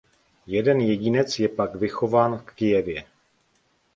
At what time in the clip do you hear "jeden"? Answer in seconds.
0.47-0.79